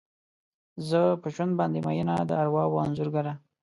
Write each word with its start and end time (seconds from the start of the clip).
زه 0.89 1.01
په 1.21 1.27
ژوند 1.33 1.53
باندې 1.59 1.79
میینه، 1.85 2.15
د 2.29 2.31
ارواوو 2.41 2.81
انځورګره 2.85 3.31